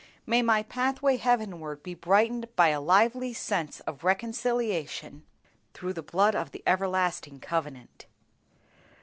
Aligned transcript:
May 0.25 0.41
my 0.41 0.63
pathway 0.63 1.17
heavenward 1.17 1.83
be 1.83 1.93
brightened 1.93 2.47
by 2.55 2.69
a 2.69 2.81
lively 2.81 3.33
sense 3.35 3.81
of 3.81 4.03
reconciliation 4.03 5.25
through 5.75 5.93
the 5.93 6.01
blood 6.01 6.33
of 6.35 6.49
the 6.51 6.63
everlasting 6.65 7.39
covenant. 7.39 8.07